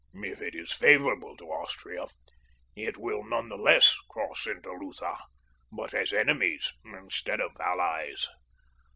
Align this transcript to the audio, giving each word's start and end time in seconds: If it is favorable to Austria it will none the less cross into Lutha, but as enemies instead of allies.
If 0.15 0.41
it 0.41 0.55
is 0.55 0.71
favorable 0.73 1.37
to 1.37 1.51
Austria 1.51 2.07
it 2.75 2.97
will 2.97 3.23
none 3.23 3.49
the 3.49 3.55
less 3.55 3.93
cross 4.09 4.47
into 4.47 4.69
Lutha, 4.71 5.15
but 5.71 5.93
as 5.93 6.11
enemies 6.11 6.73
instead 6.83 7.39
of 7.39 7.51
allies. 7.59 8.27